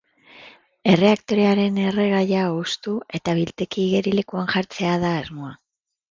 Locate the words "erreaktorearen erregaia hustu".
0.91-2.93